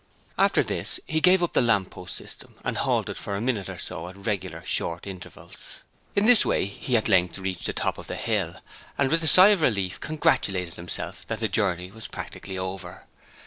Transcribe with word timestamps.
After 0.35 0.63
this 0.63 0.99
he 1.05 1.21
gave 1.21 1.43
up 1.43 1.53
the 1.53 1.61
lamp 1.61 1.91
post 1.91 2.15
system 2.15 2.55
and 2.65 2.75
halted 2.75 3.19
for 3.19 3.35
a 3.35 3.39
minute 3.39 3.69
or 3.69 3.77
so 3.77 4.07
at 4.09 4.17
regular 4.25 4.63
short 4.65 5.05
intervals. 5.05 5.81
In 6.15 6.25
this 6.25 6.43
way, 6.43 6.65
he 6.65 6.97
at 6.97 7.07
length 7.07 7.37
reached 7.37 7.67
the 7.67 7.73
top 7.73 7.99
of 7.99 8.07
the 8.07 8.15
hill, 8.15 8.55
and 8.97 9.11
with 9.11 9.21
a 9.21 9.27
sigh 9.27 9.49
of 9.49 9.61
relief 9.61 9.99
congratulated 9.99 10.73
himself 10.73 11.23
that 11.27 11.39
the 11.39 11.47
journey 11.47 11.91
was 11.91 12.07
practically 12.07 12.57
over. 12.57 13.05